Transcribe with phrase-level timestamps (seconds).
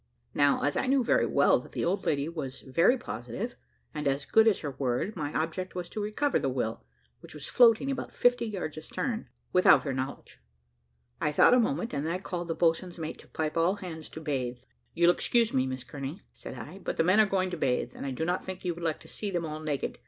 [0.33, 3.55] Now, as I knew very well that the old lady was very positive,
[3.93, 6.83] and as good as her word, my object was to recover the will,
[7.19, 10.39] which was floating about fifty yards astern, without her knowledge.
[11.21, 14.09] I thought a moment, and then I called the boatswain's mate to pipe all hands
[14.09, 14.57] to bathe.
[14.97, 18.03] `You'll excuse me, Miss Kearney,' said I, `but the men are going to bathe, and
[18.03, 19.99] I do not think you would like to see them all naked.